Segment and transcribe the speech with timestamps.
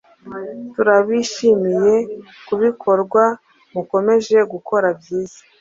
[0.73, 1.93] turabashimiye
[2.47, 3.23] kubikorwa
[3.73, 5.39] mukomeje gukora byiza